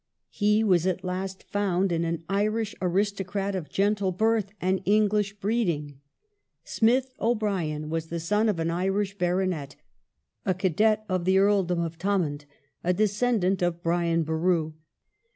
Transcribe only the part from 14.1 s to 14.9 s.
Boru.